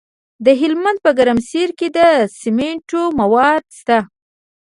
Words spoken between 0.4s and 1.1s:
د هلمند